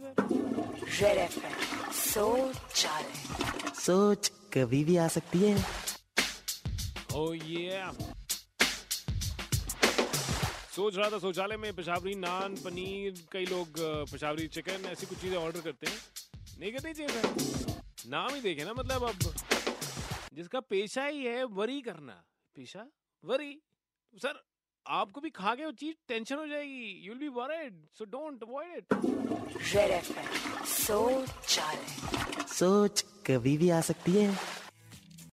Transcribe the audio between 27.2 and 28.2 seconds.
be worried so